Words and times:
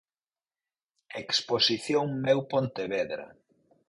Exposición 1.23 2.03
Meu 2.25 2.39
Pontevedra. 2.51 3.25